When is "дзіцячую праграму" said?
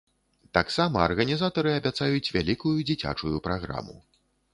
2.91-3.95